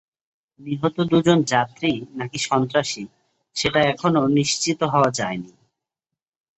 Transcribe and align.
নিহত 0.59 0.97
দুজন 1.11 1.39
যাত্রী 1.43 1.91
নাকি 2.15 2.37
সন্ত্রাসী 2.39 3.03
সেটা 3.55 3.79
এখনও 3.83 4.23
নিশ্চিত 4.37 4.79
হওয়া 4.83 5.09
যায়নি। 5.11 5.51